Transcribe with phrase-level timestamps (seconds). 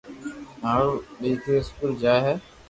[0.61, 0.89] مارو
[1.21, 2.33] دآڪرو اسڪول جائي ھي